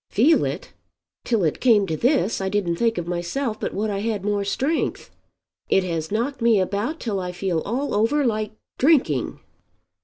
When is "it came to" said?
1.43-1.95